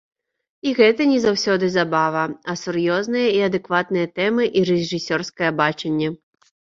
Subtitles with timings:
[0.69, 6.09] І гэта не заўсёды забава, а сур'ёзныя і адэкватныя тэмы і рэжысёрскае бачанне.